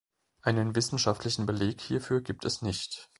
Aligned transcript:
Einen 0.41 0.75
wissenschaftlichen 0.75 1.45
Beleg 1.45 1.79
hierfür 1.79 2.21
gibt 2.21 2.43
es 2.45 2.63
nicht. 2.63 3.07